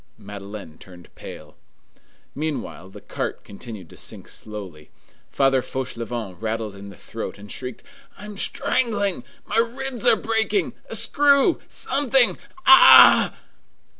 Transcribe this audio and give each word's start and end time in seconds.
Madeleine 0.17 0.79
turned 0.79 1.13
pale. 1.13 1.55
Meanwhile, 2.33 2.89
the 2.89 3.01
cart 3.01 3.43
continued 3.43 3.87
to 3.91 3.97
sink 3.97 4.29
slowly. 4.29 4.89
Father 5.29 5.61
Fauchelevent 5.61 6.41
rattled 6.41 6.75
in 6.75 6.89
the 6.89 6.97
throat, 6.97 7.37
and 7.37 7.51
shrieked:— 7.51 7.83
"I 8.17 8.25
am 8.25 8.35
strangling! 8.35 9.23
My 9.45 9.57
ribs 9.57 10.03
are 10.07 10.15
breaking! 10.15 10.73
a 10.89 10.95
screw! 10.95 11.59
something! 11.67 12.39
Ah!" 12.65 13.31